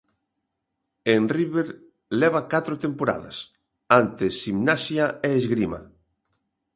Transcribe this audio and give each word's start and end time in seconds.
En 1.13 1.21
River 1.37 1.65
leva 2.21 2.41
catro 2.53 2.75
temporadas, 2.85 3.37
antes 4.01 4.31
Ximnasia 4.41 5.05
e 5.27 5.29
Esgrima. 5.39 5.81